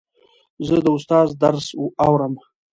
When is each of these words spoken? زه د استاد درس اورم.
زه 0.67 0.75
د 0.85 0.87
استاد 0.97 1.27
درس 1.43 1.65
اورم. 2.05 2.33